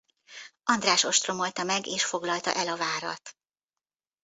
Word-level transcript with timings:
András 0.63 1.03
ostromolta 1.03 1.63
meg 1.63 1.87
és 1.87 2.03
foglalta 2.05 2.53
el 2.53 2.67
a 2.67 2.77
várat. 2.77 3.35